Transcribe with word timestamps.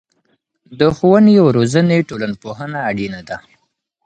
د 0.79 0.81
ښوونې 0.95 1.33
او 1.41 1.47
روزنې 1.57 1.97
ټولنپوهنه 2.09 2.79
اړينه 2.89 3.21
ده. 3.29 3.37